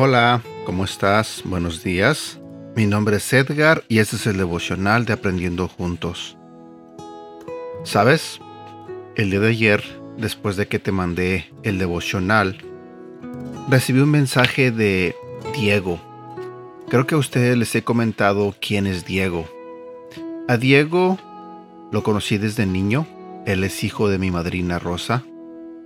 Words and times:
Hola, 0.00 0.42
¿cómo 0.64 0.84
estás? 0.84 1.42
Buenos 1.44 1.82
días. 1.82 2.38
Mi 2.76 2.86
nombre 2.86 3.16
es 3.16 3.32
Edgar 3.32 3.82
y 3.88 3.98
este 3.98 4.14
es 4.14 4.28
el 4.28 4.36
devocional 4.36 5.04
de 5.04 5.12
Aprendiendo 5.12 5.66
Juntos. 5.66 6.38
¿Sabes? 7.82 8.38
El 9.16 9.30
día 9.30 9.40
de 9.40 9.48
ayer, 9.48 9.82
después 10.16 10.54
de 10.54 10.68
que 10.68 10.78
te 10.78 10.92
mandé 10.92 11.50
el 11.64 11.78
devocional, 11.78 12.58
recibí 13.68 13.98
un 13.98 14.12
mensaje 14.12 14.70
de 14.70 15.16
Diego. 15.52 15.98
Creo 16.88 17.04
que 17.08 17.16
a 17.16 17.18
ustedes 17.18 17.58
les 17.58 17.74
he 17.74 17.82
comentado 17.82 18.54
quién 18.60 18.86
es 18.86 19.04
Diego. 19.04 19.46
A 20.46 20.58
Diego 20.58 21.18
lo 21.90 22.04
conocí 22.04 22.38
desde 22.38 22.66
niño. 22.66 23.04
Él 23.46 23.64
es 23.64 23.82
hijo 23.82 24.08
de 24.08 24.18
mi 24.18 24.30
madrina 24.30 24.78
Rosa 24.78 25.24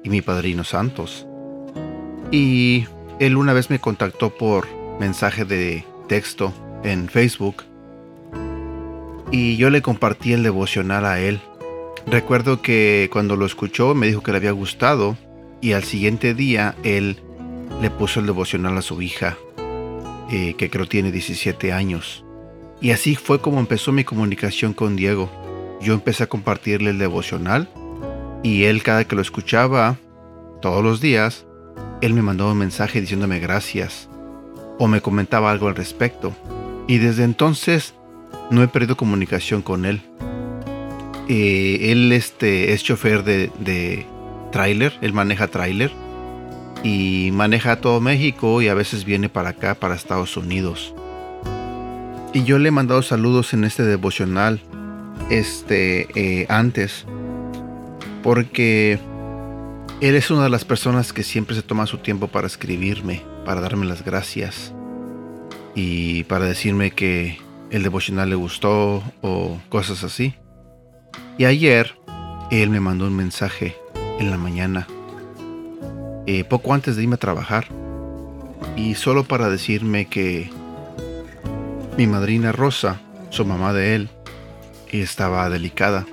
y 0.05 0.10
mi 0.10 0.20
padrino 0.20 0.64
Santos. 0.64 1.27
Y 2.30 2.84
él 3.22 3.36
una 3.36 3.52
vez 3.52 3.70
me 3.70 3.78
contactó 3.78 4.30
por 4.30 4.66
mensaje 4.98 5.44
de 5.44 5.84
texto 6.08 6.52
en 6.82 7.08
Facebook 7.08 7.62
y 9.30 9.56
yo 9.56 9.70
le 9.70 9.80
compartí 9.80 10.32
el 10.32 10.42
devocional 10.42 11.06
a 11.06 11.20
él. 11.20 11.40
Recuerdo 12.08 12.62
que 12.62 13.08
cuando 13.12 13.36
lo 13.36 13.46
escuchó 13.46 13.94
me 13.94 14.08
dijo 14.08 14.24
que 14.24 14.32
le 14.32 14.38
había 14.38 14.50
gustado 14.50 15.16
y 15.60 15.74
al 15.74 15.84
siguiente 15.84 16.34
día 16.34 16.74
él 16.82 17.20
le 17.80 17.90
puso 17.90 18.18
el 18.18 18.27
devocional 18.27 18.77
a 18.77 18.82
su 18.82 19.00
hija, 19.00 19.38
eh, 20.32 20.54
que 20.58 20.68
creo 20.68 20.86
tiene 20.86 21.12
17 21.12 21.72
años. 21.72 22.24
Y 22.80 22.91
así 22.91 23.14
fue 23.14 23.41
como 23.41 23.60
empezó 23.60 23.92
mi 23.92 24.02
comunicación 24.02 24.74
con 24.74 24.96
Diego. 24.96 25.30
Yo 25.80 25.94
empecé 25.94 26.24
a 26.24 26.28
compartirle 26.28 26.91
el 26.91 26.98
devocional 26.98 27.68
y 28.42 28.64
él 28.64 28.82
cada 28.82 29.06
que 29.06 29.14
lo 29.14 29.22
escuchaba, 29.22 29.97
todos 30.60 30.82
los 30.82 31.00
días, 31.00 31.47
él 32.03 32.14
me 32.14 32.20
mandaba 32.20 32.53
un 32.53 32.58
mensaje 32.58 33.00
diciéndome 33.00 33.39
gracias 33.39 34.08
o 34.78 34.89
me 34.89 35.00
comentaba 35.00 35.50
algo 35.50 35.69
al 35.69 35.77
respecto. 35.77 36.34
Y 36.89 36.98
desde 36.98 37.22
entonces 37.25 37.94
no 38.50 38.62
he 38.62 38.69
perdido 38.69 38.97
comunicación 38.97 39.62
con 39.62 39.84
él. 39.86 40.03
Eh, 41.28 41.92
él 41.92 42.12
este, 42.12 42.72
es 42.72 42.83
chofer 42.83 43.22
de, 43.22 43.50
de 43.61 44.05
él 45.00 45.12
maneja 45.14 45.47
tráiler 45.47 45.91
y 46.83 47.31
maneja 47.33 47.81
todo 47.81 48.00
México 48.00 48.61
y 48.61 48.69
a 48.69 48.75
veces 48.75 49.05
viene 49.05 49.28
para 49.28 49.50
acá, 49.50 49.75
para 49.77 49.94
Estados 49.94 50.37
Unidos. 50.37 50.94
Y 52.34 52.44
yo 52.44 52.59
le 52.59 52.69
he 52.69 52.72
mandado 52.72 53.03
saludos 53.03 53.55
en 53.55 53.64
este 53.64 53.84
devocional 53.84 54.61
este, 55.31 56.09
eh, 56.14 56.47
antes 56.48 57.06
porque 58.22 58.98
él 60.03 60.17
es 60.17 60.33
una 60.33 60.42
de 60.42 60.50
las 60.50 60.64
personas 60.64 61.12
que 61.12 61.22
siempre 61.22 61.55
se 61.55 61.62
toma 61.62 61.86
su 61.86 61.98
tiempo 61.98 62.27
para 62.27 62.48
escribirme, 62.48 63.22
para 63.45 63.61
darme 63.61 63.86
las 63.86 64.05
gracias 64.05 64.75
y 65.77 66.25
para 66.25 66.44
decirme 66.44 66.91
que 66.91 67.39
el 67.70 67.84
devocional 67.84 68.28
le 68.28 68.34
gustó 68.34 69.05
o 69.20 69.61
cosas 69.69 70.03
así. 70.03 70.34
Y 71.39 71.44
ayer 71.44 71.94
él 72.50 72.69
me 72.70 72.81
mandó 72.81 73.06
un 73.06 73.14
mensaje 73.14 73.77
en 74.19 74.33
la 74.33 74.39
mañana, 74.39 74.89
eh, 76.27 76.42
poco 76.42 76.75
antes 76.75 76.97
de 76.97 77.05
irme 77.05 77.14
a 77.14 77.19
trabajar, 77.19 77.69
y 78.77 78.97
solo 78.97 79.22
para 79.22 79.50
decirme 79.50 80.06
que 80.06 80.50
mi 81.97 82.09
madrina 82.09 82.50
Rosa, 82.50 83.00
su 83.31 83.44
mamá 83.44 83.72
de 83.72 83.94
él, 83.94 84.09
estaba 84.91 85.48
delicada, 85.48 86.06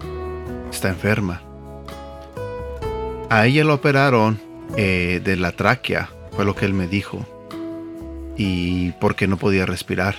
está 0.69 0.89
enferma 0.89 1.48
a 3.29 3.45
ella 3.45 3.63
lo 3.63 3.75
operaron 3.75 4.39
eh, 4.75 5.21
de 5.23 5.35
la 5.37 5.51
tráquea, 5.51 6.09
fue 6.35 6.45
lo 6.45 6.55
que 6.55 6.65
él 6.65 6.73
me 6.73 6.87
dijo. 6.87 7.25
Y 8.37 8.91
porque 8.93 9.27
no 9.27 9.37
podía 9.37 9.65
respirar. 9.65 10.15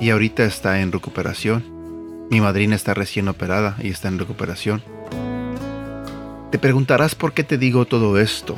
Y 0.00 0.10
ahorita 0.10 0.44
está 0.44 0.80
en 0.80 0.92
recuperación. 0.92 1.64
Mi 2.30 2.40
madrina 2.40 2.76
está 2.76 2.94
recién 2.94 3.28
operada 3.28 3.76
y 3.82 3.88
está 3.88 4.08
en 4.08 4.18
recuperación. 4.18 4.82
Te 6.50 6.58
preguntarás 6.58 7.14
por 7.14 7.32
qué 7.32 7.44
te 7.44 7.58
digo 7.58 7.84
todo 7.84 8.18
esto. 8.18 8.54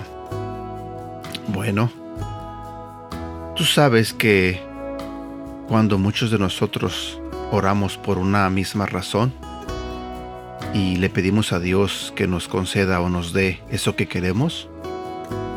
Bueno, 1.48 1.90
tú 3.56 3.64
sabes 3.64 4.12
que 4.12 4.60
cuando 5.68 5.98
muchos 5.98 6.30
de 6.30 6.38
nosotros 6.38 7.20
oramos 7.50 7.96
por 7.96 8.18
una 8.18 8.48
misma 8.50 8.86
razón, 8.86 9.32
y 10.72 10.96
le 10.96 11.10
pedimos 11.10 11.52
a 11.52 11.58
Dios 11.58 12.12
que 12.14 12.26
nos 12.26 12.46
conceda 12.48 13.00
o 13.00 13.08
nos 13.08 13.32
dé 13.32 13.60
eso 13.70 13.96
que 13.96 14.06
queremos, 14.06 14.68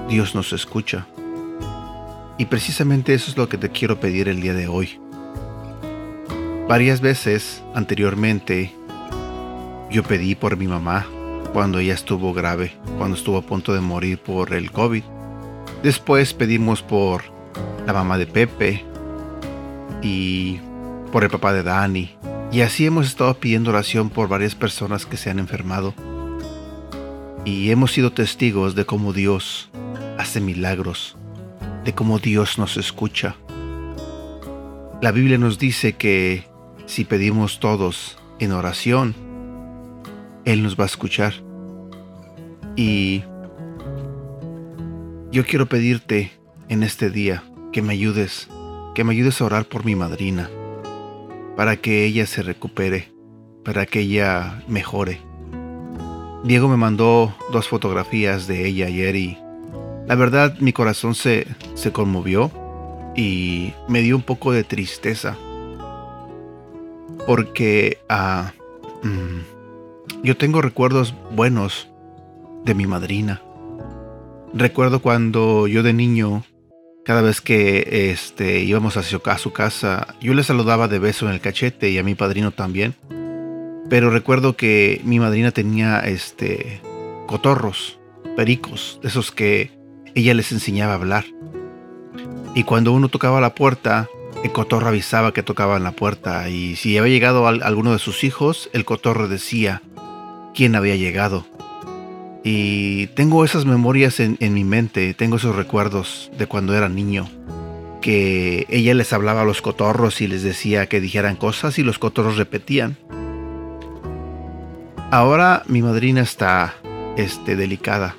Dios 0.09 0.33
nos 0.35 0.53
escucha. 0.53 1.07
Y 2.37 2.45
precisamente 2.45 3.13
eso 3.13 3.29
es 3.29 3.37
lo 3.37 3.47
que 3.47 3.57
te 3.57 3.69
quiero 3.69 3.99
pedir 3.99 4.27
el 4.27 4.41
día 4.41 4.53
de 4.53 4.67
hoy. 4.67 4.99
Varias 6.67 7.01
veces 7.01 7.63
anteriormente 7.75 8.73
yo 9.91 10.03
pedí 10.03 10.33
por 10.33 10.57
mi 10.57 10.67
mamá 10.67 11.05
cuando 11.53 11.77
ella 11.77 11.93
estuvo 11.93 12.33
grave, 12.33 12.73
cuando 12.97 13.15
estuvo 13.15 13.37
a 13.37 13.43
punto 13.43 13.73
de 13.73 13.81
morir 13.81 14.17
por 14.17 14.53
el 14.53 14.71
COVID. 14.71 15.03
Después 15.83 16.33
pedimos 16.33 16.81
por 16.81 17.23
la 17.85 17.93
mamá 17.93 18.17
de 18.17 18.25
Pepe 18.25 18.83
y 20.01 20.59
por 21.11 21.23
el 21.23 21.29
papá 21.29 21.53
de 21.53 21.61
Dani 21.61 22.15
y 22.53 22.61
así 22.61 22.85
hemos 22.85 23.07
estado 23.07 23.33
pidiendo 23.33 23.71
oración 23.71 24.11
por 24.11 24.27
varias 24.27 24.53
personas 24.53 25.07
que 25.07 25.17
se 25.17 25.31
han 25.31 25.39
enfermado. 25.39 25.95
Y 27.45 27.71
hemos 27.71 27.93
sido 27.93 28.13
testigos 28.13 28.75
de 28.75 28.85
cómo 28.85 29.11
Dios 29.11 29.71
hace 30.19 30.39
milagros, 30.39 31.17
de 31.83 31.95
cómo 31.95 32.19
Dios 32.19 32.59
nos 32.59 32.77
escucha. 32.77 33.35
La 35.01 35.11
Biblia 35.11 35.39
nos 35.39 35.57
dice 35.57 35.93
que 35.93 36.47
si 36.85 37.05
pedimos 37.05 37.59
todos 37.59 38.17
en 38.37 38.51
oración, 38.51 39.15
Él 40.45 40.61
nos 40.61 40.79
va 40.79 40.83
a 40.83 40.87
escuchar. 40.87 41.33
Y 42.75 43.23
yo 45.31 45.43
quiero 45.43 45.65
pedirte 45.65 46.31
en 46.69 46.83
este 46.83 47.09
día 47.09 47.43
que 47.71 47.81
me 47.81 47.93
ayudes, 47.93 48.47
que 48.93 49.03
me 49.03 49.13
ayudes 49.13 49.41
a 49.41 49.45
orar 49.45 49.65
por 49.65 49.85
mi 49.85 49.95
madrina 49.95 50.51
para 51.55 51.77
que 51.77 52.05
ella 52.05 52.25
se 52.25 52.41
recupere, 52.41 53.11
para 53.63 53.85
que 53.85 54.01
ella 54.01 54.63
mejore. 54.67 55.21
Diego 56.43 56.67
me 56.67 56.77
mandó 56.77 57.33
dos 57.51 57.67
fotografías 57.67 58.47
de 58.47 58.65
ella 58.67 58.87
ayer 58.87 59.15
y 59.15 59.37
la 60.07 60.15
verdad 60.15 60.57
mi 60.59 60.73
corazón 60.73 61.15
se, 61.15 61.47
se 61.75 61.91
conmovió 61.91 62.51
y 63.15 63.73
me 63.87 64.01
dio 64.01 64.15
un 64.15 64.23
poco 64.23 64.51
de 64.51 64.63
tristeza 64.63 65.37
porque 67.25 67.99
uh, 68.09 68.49
yo 70.23 70.37
tengo 70.37 70.61
recuerdos 70.61 71.15
buenos 71.31 71.89
de 72.65 72.73
mi 72.75 72.87
madrina. 72.87 73.41
Recuerdo 74.53 75.01
cuando 75.01 75.67
yo 75.67 75.83
de 75.83 75.93
niño 75.93 76.43
cada 77.05 77.21
vez 77.21 77.41
que 77.41 78.11
este, 78.11 78.59
íbamos 78.61 78.97
a 78.97 79.03
su 79.03 79.51
casa, 79.51 80.15
yo 80.21 80.33
le 80.33 80.43
saludaba 80.43 80.87
de 80.87 80.99
beso 80.99 81.27
en 81.27 81.33
el 81.33 81.41
cachete 81.41 81.89
y 81.89 81.97
a 81.97 82.03
mi 82.03 82.15
padrino 82.15 82.51
también. 82.51 82.95
Pero 83.89 84.09
recuerdo 84.09 84.55
que 84.55 85.01
mi 85.03 85.19
madrina 85.19 85.51
tenía 85.51 85.99
este, 85.99 86.81
cotorros, 87.27 87.99
pericos, 88.35 88.99
esos 89.03 89.31
que 89.31 89.71
ella 90.15 90.33
les 90.33 90.51
enseñaba 90.51 90.93
a 90.93 90.95
hablar. 90.95 91.25
Y 92.55 92.63
cuando 92.63 92.93
uno 92.93 93.09
tocaba 93.09 93.41
la 93.41 93.55
puerta, 93.55 94.07
el 94.43 94.51
cotorro 94.51 94.87
avisaba 94.87 95.33
que 95.33 95.43
tocaba 95.43 95.77
en 95.77 95.83
la 95.83 95.91
puerta. 95.91 96.47
Y 96.49 96.75
si 96.75 96.97
había 96.97 97.13
llegado 97.13 97.47
alguno 97.47 97.91
de 97.91 97.99
sus 97.99 98.23
hijos, 98.23 98.69
el 98.73 98.85
cotorro 98.85 99.27
decía 99.27 99.81
quién 100.53 100.75
había 100.75 100.95
llegado. 100.95 101.45
Y 102.43 103.07
tengo 103.07 103.45
esas 103.45 103.65
memorias 103.65 104.19
en, 104.19 104.37
mi 104.53 104.65
mente, 104.65 105.13
tengo 105.13 105.37
esos 105.37 105.55
recuerdos 105.55 106.29
de 106.37 106.45
cuando 106.45 106.75
era 106.75 106.89
niño, 106.89 107.29
que 108.01 108.65
ella 108.69 108.93
les 108.93 109.13
hablaba 109.13 109.41
a 109.41 109.45
los 109.45 109.61
cotorros 109.61 110.19
y 110.19 110.27
les 110.27 110.43
decía 110.43 110.87
que 110.87 110.99
dijeran 110.99 111.37
cosas 111.37 111.79
y 111.79 111.83
los 111.83 111.99
cotorros 111.99 112.35
repetían. 112.35 112.97
Ahora 115.09 115.63
mi 115.67 115.81
madrina 115.81 116.19
está 116.19 116.75
este, 117.15 117.55
delicada 117.55 118.17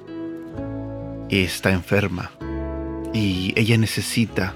y 1.29 1.43
está 1.43 1.73
enferma 1.73 2.31
y 3.13 3.53
ella 3.57 3.77
necesita, 3.77 4.55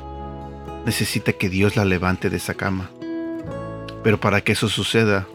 necesita 0.87 1.35
que 1.35 1.51
Dios 1.51 1.77
la 1.77 1.85
levante 1.85 2.31
de 2.31 2.39
esa 2.39 2.55
cama. 2.55 2.91
Pero 4.03 4.19
para 4.19 4.41
que 4.41 4.53
eso 4.53 4.71
suceda, 4.71 5.27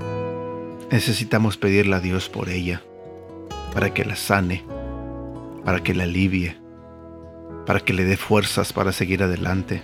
necesitamos 0.89 1.57
pedirle 1.57 1.97
a 1.97 2.00
Dios 2.00 2.29
por 2.29 2.50
ella 2.50 2.81
para 3.74 3.94
que 3.94 4.06
la 4.06 4.16
sane, 4.16 4.64
para 5.66 5.81
que 5.81 5.96
la 5.96 6.04
alivie, 6.04 6.56
para 7.66 7.80
que 7.80 7.94
le 7.94 8.06
dé 8.06 8.18
fuerzas 8.18 8.72
para 8.72 8.92
seguir 8.92 9.24
adelante. 9.24 9.81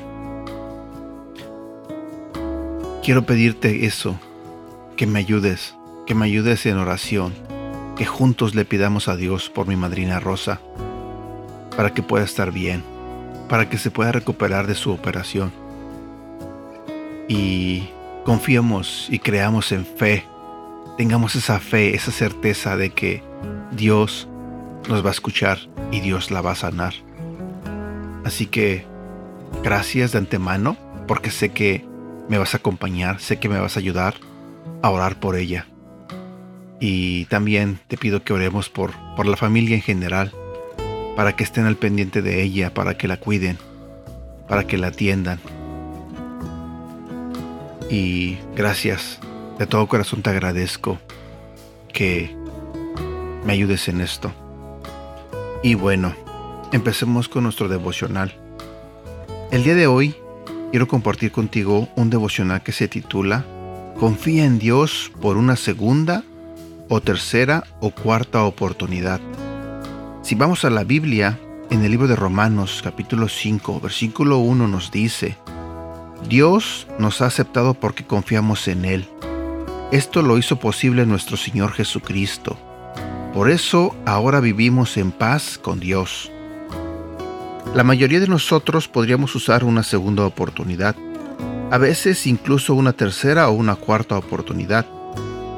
Quiero 3.04 3.26
pedirte 3.26 3.86
eso, 3.86 4.20
que 4.96 5.08
me 5.08 5.20
ayudes, 5.20 5.76
que 6.06 6.14
me 6.14 6.26
ayudes 6.26 6.66
en 6.66 6.78
oración, 6.78 7.34
que 7.96 8.06
juntos 8.06 8.54
le 8.54 8.66
pidamos 8.66 9.08
a 9.08 9.16
Dios 9.16 9.50
por 9.50 9.66
mi 9.68 9.76
madrina 9.76 10.20
Rosa, 10.20 10.62
para 11.76 11.94
que 11.94 12.04
pueda 12.04 12.26
estar 12.26 12.52
bien, 12.52 12.84
para 13.48 13.70
que 13.70 13.78
se 13.78 13.90
pueda 13.90 14.12
recuperar 14.12 14.68
de 14.68 14.76
su 14.76 14.92
operación. 14.92 15.52
Y 17.28 17.90
confiemos 18.26 19.08
y 19.10 19.20
creamos 19.20 19.72
en 19.72 19.86
fe. 19.86 20.26
Tengamos 20.98 21.36
esa 21.36 21.60
fe, 21.60 21.96
esa 21.96 22.12
certeza 22.12 22.76
de 22.76 22.90
que 22.92 23.29
Dios 23.72 24.28
nos 24.88 25.04
va 25.04 25.10
a 25.10 25.14
escuchar 25.14 25.60
y 25.92 26.00
Dios 26.02 26.32
la 26.32 26.42
va 26.42 26.52
a 26.52 26.56
sanar. 26.56 26.94
Así 28.26 28.46
que 28.46 28.86
gracias 29.64 30.12
de 30.12 30.20
antemano 30.20 30.78
porque 31.08 31.32
sé 31.32 31.50
que 31.50 31.86
me 32.28 32.38
vas 32.38 32.54
a 32.54 32.58
acompañar, 32.58 33.20
sé 33.20 33.40
que 33.40 33.50
me 33.50 33.60
vas 33.60 33.76
a 33.76 33.80
ayudar 33.80 34.16
a 34.82 34.90
orar 34.90 35.20
por 35.20 35.36
ella. 35.36 35.68
Y 36.80 37.26
también 37.26 37.80
te 37.88 37.98
pido 37.98 38.24
que 38.24 38.34
oremos 38.34 38.70
por, 38.70 38.92
por 39.16 39.26
la 39.26 39.36
familia 39.36 39.76
en 39.76 39.82
general, 39.82 40.32
para 41.16 41.36
que 41.36 41.44
estén 41.44 41.66
al 41.66 41.76
pendiente 41.76 42.22
de 42.22 42.42
ella, 42.42 42.74
para 42.74 42.98
que 42.98 43.08
la 43.08 43.18
cuiden, 43.18 43.58
para 44.48 44.66
que 44.66 44.78
la 44.78 44.88
atiendan. 44.88 45.40
Y 47.90 48.38
gracias, 48.56 49.20
de 49.58 49.66
todo 49.66 49.88
corazón 49.88 50.22
te 50.22 50.30
agradezco 50.30 51.00
que 51.92 52.39
me 53.46 53.54
ayudes 53.54 53.88
en 53.88 54.02
esto. 54.02 54.32
Y 55.64 55.76
bueno, 55.76 56.14
empecemos 56.72 57.28
con 57.28 57.44
nuestro 57.44 57.68
devocional. 57.68 58.34
El 59.52 59.64
día 59.64 59.76
de 59.76 59.88
hoy 59.88 60.16
quiero 60.72 60.88
compartir 60.88 61.32
contigo 61.32 61.90
un 61.96 62.10
devocional 62.10 62.62
que 62.62 62.72
se 62.72 62.88
titula 62.88 63.46
Confía 64.00 64.46
en 64.46 64.60
Dios 64.60 65.12
por 65.22 65.38
una 65.38 65.56
segunda 65.56 66.24
o 66.88 67.02
tercera 67.02 67.66
o 67.82 67.92
cuarta 67.92 68.44
oportunidad. 68.44 69.20
Si 70.22 70.36
vamos 70.36 70.64
a 70.64 70.70
la 70.70 70.84
Biblia, 70.84 71.40
en 71.70 71.84
el 71.84 71.92
libro 71.92 72.08
de 72.08 72.16
Romanos 72.16 72.82
capítulo 72.84 73.28
5, 73.28 73.80
versículo 73.80 74.38
1 74.40 74.68
nos 74.68 74.92
dice, 74.92 75.38
Dios 76.28 76.88
nos 76.98 77.22
ha 77.22 77.28
aceptado 77.28 77.74
porque 77.74 78.06
confiamos 78.06 78.68
en 78.68 78.86
Él. 78.86 79.08
Esto 79.92 80.22
lo 80.22 80.38
hizo 80.38 80.60
posible 80.60 81.06
nuestro 81.06 81.38
Señor 81.38 81.72
Jesucristo. 81.72 82.58
Por 83.34 83.52
eso 83.52 83.96
ahora 84.06 84.40
vivimos 84.40 84.98
en 84.98 85.12
paz 85.12 85.60
con 85.60 85.80
Dios. 85.80 86.32
La 87.76 87.84
mayoría 87.84 88.20
de 88.20 88.28
nosotros 88.28 88.88
podríamos 88.88 89.36
usar 89.36 89.64
una 89.64 89.84
segunda 89.84 90.26
oportunidad, 90.26 90.96
a 91.70 91.78
veces 91.78 92.26
incluso 92.26 92.74
una 92.74 92.94
tercera 92.94 93.48
o 93.48 93.52
una 93.52 93.76
cuarta 93.76 94.18
oportunidad. 94.18 94.88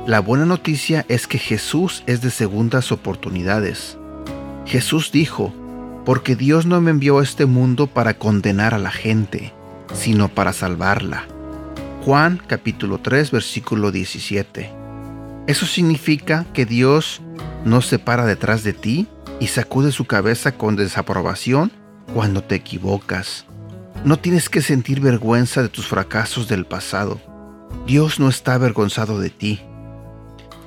La 0.06 0.20
buena 0.20 0.46
noticia 0.46 1.06
es 1.08 1.28
que 1.28 1.38
Jesús 1.38 2.04
es 2.08 2.22
de 2.22 2.30
segundas 2.30 2.92
oportunidades. 2.92 3.98
Jesús 4.66 5.12
dijo, 5.14 5.54
porque 6.06 6.36
Dios 6.36 6.66
no 6.66 6.82
me 6.82 6.92
envió 6.92 7.20
a 7.20 7.24
este 7.24 7.46
mundo 7.46 7.88
para 7.88 8.16
condenar 8.16 8.74
a 8.74 8.80
la 8.80 8.92
gente, 8.92 9.54
sino 9.94 10.28
para 10.28 10.52
salvarla. 10.52 11.26
Juan 12.04 12.42
capítulo 12.46 12.98
3 12.98 13.32
versículo 13.32 13.92
17. 13.92 14.81
Eso 15.48 15.66
significa 15.66 16.46
que 16.54 16.66
Dios 16.66 17.22
no 17.66 17.82
se 17.82 18.00
para 18.00 18.26
detrás 18.26 18.64
de 18.64 18.74
ti 18.74 19.08
y 19.40 19.48
sacude 19.48 19.92
su 19.92 20.06
cabeza 20.06 20.52
con 20.54 20.76
desaprobación 20.76 21.72
cuando 22.14 22.44
te 22.44 22.56
equivocas. 22.56 23.46
No 24.04 24.18
tienes 24.18 24.50
que 24.50 24.62
sentir 24.62 25.00
vergüenza 25.00 25.62
de 25.62 25.70
tus 25.70 25.88
fracasos 25.88 26.48
del 26.48 26.66
pasado. 26.66 27.20
Dios 27.86 28.20
no 28.20 28.30
está 28.30 28.54
avergonzado 28.54 29.20
de 29.20 29.30
ti. 29.30 29.62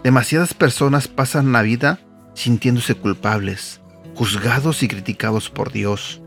Demasiadas 0.03 0.55
personas 0.55 1.09
pasan 1.09 1.53
la 1.53 1.62
vida 1.62 2.00
sintiéndose 2.35 2.94
culpables, 2.94 3.81
juzgados 4.15 4.82
y 4.82 4.88
criticados 4.88 5.50
por 5.50 5.73
Dios. 5.73 6.20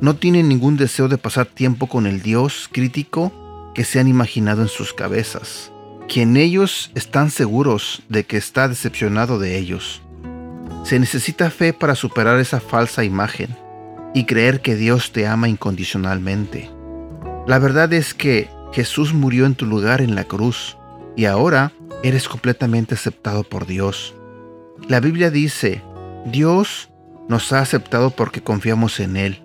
No 0.00 0.16
tienen 0.16 0.48
ningún 0.48 0.76
deseo 0.76 1.08
de 1.08 1.18
pasar 1.18 1.46
tiempo 1.46 1.88
con 1.88 2.06
el 2.06 2.22
Dios 2.22 2.68
crítico 2.72 3.32
que 3.74 3.84
se 3.84 3.98
han 3.98 4.08
imaginado 4.08 4.62
en 4.62 4.68
sus 4.68 4.92
cabezas, 4.92 5.72
quien 6.08 6.36
ellos 6.36 6.90
están 6.94 7.30
seguros 7.30 8.02
de 8.08 8.24
que 8.24 8.38
está 8.38 8.66
decepcionado 8.66 9.38
de 9.38 9.58
ellos. 9.58 10.02
Se 10.82 10.98
necesita 10.98 11.50
fe 11.50 11.72
para 11.72 11.94
superar 11.94 12.40
esa 12.40 12.60
falsa 12.60 13.04
imagen 13.04 13.54
y 14.14 14.24
creer 14.24 14.62
que 14.62 14.74
Dios 14.74 15.12
te 15.12 15.26
ama 15.26 15.48
incondicionalmente. 15.48 16.70
La 17.46 17.58
verdad 17.58 17.92
es 17.92 18.14
que 18.14 18.48
Jesús 18.72 19.12
murió 19.12 19.44
en 19.44 19.54
tu 19.54 19.66
lugar 19.66 20.00
en 20.00 20.14
la 20.14 20.24
cruz 20.24 20.78
y 21.14 21.26
ahora 21.26 21.72
eres 22.02 22.26
completamente 22.26 22.94
aceptado 22.94 23.44
por 23.44 23.66
Dios. 23.66 24.14
La 24.88 25.00
Biblia 25.00 25.30
dice, 25.30 25.82
Dios 26.24 26.88
nos 27.28 27.52
ha 27.52 27.60
aceptado 27.60 28.10
porque 28.10 28.40
confiamos 28.40 28.98
en 29.00 29.16
Él. 29.16 29.42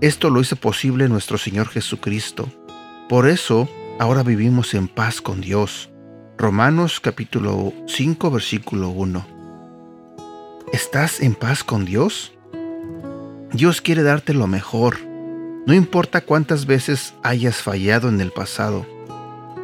Esto 0.00 0.30
lo 0.30 0.40
hizo 0.40 0.56
posible 0.56 1.08
nuestro 1.08 1.38
Señor 1.38 1.68
Jesucristo. 1.68 2.48
Por 3.08 3.28
eso, 3.28 3.68
ahora 4.00 4.24
vivimos 4.24 4.74
en 4.74 4.88
paz 4.88 5.20
con 5.20 5.40
Dios. 5.40 5.91
Romanos 6.42 6.98
capítulo 6.98 7.72
5 7.86 8.28
versículo 8.32 8.88
1. 8.88 9.24
¿Estás 10.72 11.20
en 11.20 11.36
paz 11.36 11.62
con 11.62 11.84
Dios? 11.84 12.32
Dios 13.52 13.80
quiere 13.80 14.02
darte 14.02 14.34
lo 14.34 14.48
mejor, 14.48 14.96
no 15.66 15.72
importa 15.72 16.20
cuántas 16.22 16.66
veces 16.66 17.14
hayas 17.22 17.62
fallado 17.62 18.08
en 18.08 18.20
el 18.20 18.32
pasado. 18.32 18.84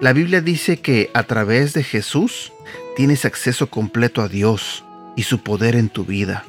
La 0.01 0.13
Biblia 0.13 0.41
dice 0.41 0.77
que 0.77 1.11
a 1.15 1.25
través 1.25 1.73
de 1.73 1.83
Jesús 1.83 2.53
tienes 2.95 3.25
acceso 3.25 3.69
completo 3.69 4.23
a 4.23 4.29
Dios 4.29 4.85
y 5.17 5.25
su 5.25 5.41
poder 5.41 5.75
en 5.75 5.89
tu 5.89 6.05
vida. 6.05 6.45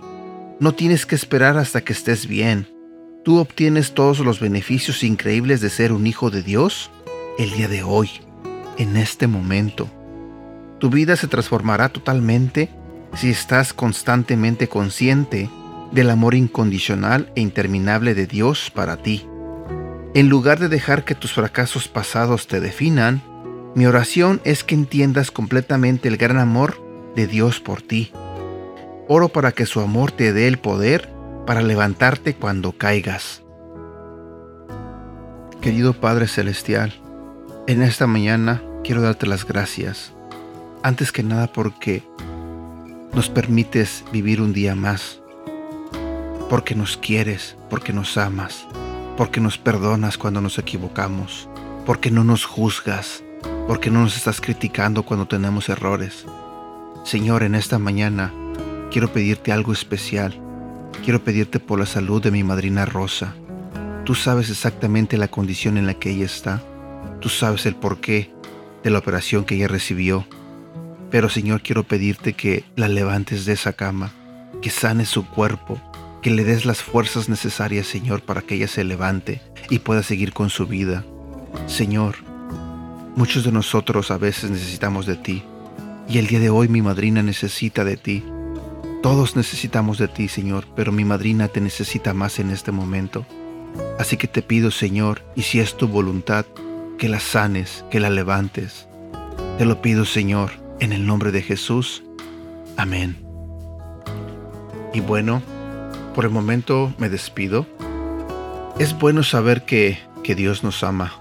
No 0.60 0.76
tienes 0.76 1.08
que 1.08 1.16
esperar 1.16 1.58
hasta 1.58 1.82
que 1.82 1.94
estés 1.94 2.28
bien. 2.28 2.68
Tú 3.24 3.40
obtienes 3.40 3.96
todos 3.96 4.20
los 4.20 4.40
beneficios 4.40 5.04
increíbles 5.04 5.60
de 5.60 5.72
ser 5.72 5.92
un 5.92 6.06
hijo 6.06 6.30
de 6.30 6.44
Dios 6.44 6.92
el 7.40 7.50
día 7.50 7.68
de 7.68 7.82
hoy, 7.82 8.12
en 8.78 8.96
este 8.96 9.26
momento. 9.26 9.90
Tu 10.80 10.90
vida 10.90 11.16
se 11.16 11.28
transformará 11.28 11.90
totalmente 11.90 12.70
si 13.16 13.30
estás 13.30 13.74
constantemente 13.74 14.70
consciente 14.70 15.50
del 15.92 16.10
amor 16.10 16.36
incondicional 16.36 17.32
e 17.36 17.42
interminable 17.42 18.16
de 18.16 18.28
Dios 18.28 18.72
para 18.74 18.98
ti. 18.98 19.28
En 20.14 20.30
lugar 20.30 20.60
de 20.60 20.70
dejar 20.70 21.04
que 21.04 21.16
tus 21.16 21.34
fracasos 21.34 21.88
pasados 21.88 22.48
te 22.48 22.60
definan, 22.60 23.22
mi 23.76 23.86
oración 23.86 24.42
es 24.44 24.64
que 24.64 24.76
entiendas 24.76 25.32
completamente 25.32 26.08
el 26.08 26.18
gran 26.18 26.38
amor 26.38 26.82
de 27.16 27.28
Dios 27.28 27.60
por 27.60 27.82
ti. 27.82 28.12
Oro 29.08 29.30
para 29.30 29.52
que 29.52 29.66
su 29.66 29.82
amor 29.82 30.12
te 30.12 30.34
dé 30.34 30.48
el 30.48 30.60
poder 30.60 31.10
para 31.46 31.62
levantarte 31.62 32.36
cuando 32.36 32.72
caigas. 32.72 33.44
Querido 35.62 35.94
Padre 35.94 36.28
Celestial, 36.28 36.94
en 37.68 37.82
esta 37.82 38.08
mañana 38.08 38.62
quiero 38.84 39.02
darte 39.02 39.28
las 39.28 39.46
gracias, 39.46 40.14
antes 40.84 41.12
que 41.12 41.24
nada 41.24 41.48
porque 41.52 42.04
nos 43.14 43.30
permites 43.30 44.04
vivir 44.12 44.42
un 44.42 44.54
día 44.54 44.76
más 44.76 45.20
porque 46.50 46.74
nos 46.74 46.98
quieres, 46.98 47.56
porque 47.70 47.94
nos 47.94 48.18
amas, 48.18 48.66
porque 49.16 49.40
nos 49.40 49.60
perdonas 49.60 50.18
cuando 50.18 50.42
nos 50.42 50.58
equivocamos, 50.58 51.48
porque 51.86 52.10
no 52.10 52.24
nos 52.24 52.44
juzgas, 52.44 53.24
porque 53.68 53.92
no 53.92 54.02
nos 54.02 54.18
estás 54.18 54.42
criticando 54.42 55.04
cuando 55.04 55.28
tenemos 55.28 55.70
errores. 55.70 56.26
Señor, 57.04 57.44
en 57.44 57.54
esta 57.54 57.78
mañana 57.78 58.34
quiero 58.92 59.14
pedirte 59.14 59.52
algo 59.52 59.72
especial. 59.72 60.42
Quiero 61.04 61.24
pedirte 61.24 61.60
por 61.60 61.80
la 61.80 61.86
salud 61.86 62.22
de 62.22 62.32
mi 62.32 62.44
madrina 62.44 62.86
Rosa. 62.86 63.36
Tú 64.06 64.16
sabes 64.16 64.50
exactamente 64.50 65.18
la 65.18 65.28
condición 65.28 65.78
en 65.78 65.86
la 65.86 65.94
que 65.94 66.10
ella 66.10 66.26
está. 66.26 66.64
Tú 67.22 67.30
sabes 67.30 67.68
el 67.68 67.76
porqué 67.76 68.34
de 68.84 68.90
la 68.90 69.00
operación 69.00 69.46
que 69.46 69.56
ella 69.56 69.68
recibió. 69.68 70.26
Pero 71.12 71.30
Señor, 71.30 71.62
quiero 71.62 71.84
pedirte 71.84 72.34
que 72.34 72.64
la 72.76 72.88
levantes 72.88 73.46
de 73.46 73.54
esa 73.54 73.74
cama, 73.74 74.12
que 74.62 74.70
sanes 74.70 75.10
su 75.10 75.26
cuerpo, 75.26 75.82
que 76.22 76.30
le 76.30 76.44
des 76.44 76.66
las 76.66 76.84
fuerzas 76.84 77.30
necesarias, 77.30 77.88
Señor, 77.88 78.22
para 78.22 78.42
que 78.42 78.56
ella 78.56 78.68
se 78.68 78.84
levante 78.84 79.42
y 79.70 79.80
pueda 79.80 80.04
seguir 80.04 80.34
con 80.34 80.50
su 80.50 80.68
vida. 80.68 81.04
Señor, 81.68 82.16
muchos 83.16 83.44
de 83.44 83.52
nosotros 83.52 84.12
a 84.12 84.18
veces 84.18 84.52
necesitamos 84.52 85.06
de 85.06 85.16
ti, 85.16 85.44
y 86.08 86.18
el 86.18 86.28
día 86.28 86.40
de 86.40 86.50
hoy 86.50 86.68
mi 86.68 86.82
madrina 86.82 87.24
necesita 87.24 87.84
de 87.84 87.98
ti. 87.98 88.24
Todos 89.02 89.36
necesitamos 89.36 89.98
de 89.98 90.08
ti, 90.08 90.28
Señor, 90.28 90.66
pero 90.76 90.92
mi 90.92 91.06
madrina 91.06 91.48
te 91.48 91.62
necesita 91.62 92.14
más 92.14 92.40
en 92.40 92.50
este 92.50 92.72
momento. 92.72 93.26
Así 93.98 94.18
que 94.18 94.28
te 94.28 94.42
pido, 94.42 94.72
Señor, 94.72 95.24
y 95.36 95.44
si 95.44 95.60
es 95.60 95.78
tu 95.78 95.88
voluntad, 95.88 96.46
que 96.98 97.08
la 97.08 97.20
sanes, 97.20 97.86
que 97.90 98.00
la 98.00 98.10
levantes. 98.10 98.88
Te 99.58 99.66
lo 99.66 99.82
pido, 99.82 100.04
Señor, 100.04 100.52
en 100.80 100.94
el 100.94 101.06
nombre 101.06 101.32
de 101.32 101.42
Jesús. 101.42 102.04
Amén. 102.78 103.18
Y 104.94 105.02
bueno, 105.02 105.42
por 106.16 106.26
el 106.26 106.32
momento 106.32 106.94
me 106.98 107.10
despido. 107.10 107.68
Es 108.80 108.98
bueno 108.98 109.24
saber 109.24 109.66
que, 109.66 110.00
que 110.24 110.36
Dios 110.36 110.64
nos 110.64 110.84
ama. 110.84 111.14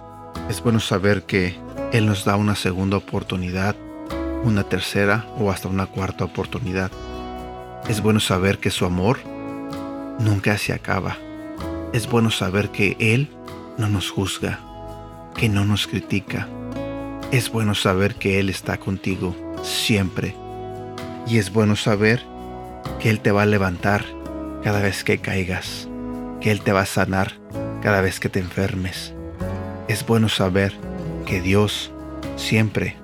Es 0.49 0.63
bueno 0.63 0.81
saber 0.81 1.25
que 1.25 1.57
Él 1.93 2.07
nos 2.07 2.25
da 2.25 2.37
una 2.37 2.55
segunda 2.55 2.97
oportunidad, 2.97 3.77
una 4.45 4.63
tercera 4.65 5.27
o 5.39 5.51
hasta 5.51 5.69
una 5.69 5.87
cuarta 5.87 6.25
oportunidad. 6.25 6.91
Es 7.89 8.01
bueno 8.01 8.21
saber 8.21 8.59
que 8.59 8.71
su 8.71 8.85
amor 8.85 9.19
nunca 10.19 10.57
se 10.59 10.73
acaba. 10.73 11.17
Es 11.93 12.09
bueno 12.09 12.31
saber 12.31 12.71
que 12.71 12.97
Él 13.01 13.29
no 13.77 13.89
nos 13.89 14.11
juzga, 14.11 14.61
que 15.35 15.49
no 15.49 15.65
nos 15.65 15.87
critica. 15.87 16.49
Es 17.33 17.51
bueno 17.51 17.75
saber 17.75 18.15
que 18.15 18.39
Él 18.39 18.49
está 18.49 18.79
contigo 18.79 19.48
siempre. 19.63 20.35
Y 21.27 21.39
es 21.39 21.53
bueno 21.53 21.77
saber 21.77 22.23
que 23.01 23.11
Él 23.11 23.21
te 23.21 23.33
va 23.33 23.43
a 23.43 23.47
levantar 23.47 24.05
cada 24.63 24.81
vez 24.81 25.05
que 25.05 25.19
caigas, 25.19 25.89
que 26.41 26.51
Él 26.51 26.63
te 26.63 26.73
va 26.73 26.81
a 26.81 26.87
sanar 26.87 27.33
cada 27.83 28.01
vez 28.01 28.21
que 28.21 28.29
te 28.29 28.41
enfermes. 28.41 29.15
Es 29.89 30.05
bueno 30.07 30.29
saber 30.29 30.73
que 31.27 31.41
Dios 31.41 31.93
siempre 32.37 32.97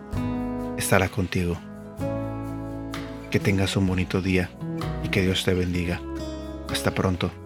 estará 0.76 1.08
contigo. 1.08 1.56
Que 3.30 3.40
tengas 3.40 3.76
un 3.76 3.86
bonito 3.86 4.20
día 4.20 4.50
y 5.02 5.08
que 5.08 5.22
Dios 5.22 5.44
te 5.44 5.54
bendiga. 5.54 6.00
Hasta 6.70 6.94
pronto. 6.94 7.43